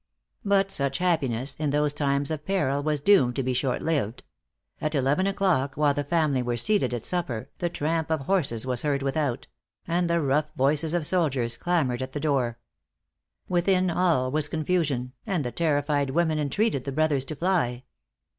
[0.43, 4.23] But such happiness, in those times of peril, was doomed to be short lived.
[4.81, 8.81] At eleven o'clock, while the family were seated at supper, the tramp of horses was
[8.81, 9.45] heard without;
[9.87, 12.57] and the rough voices of soldiers clamored at the door.
[13.47, 17.83] Within, all was confusion; and the terrified women entreated the brothers to fly.